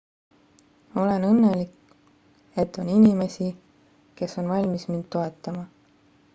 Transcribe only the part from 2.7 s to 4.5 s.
on inimesi kes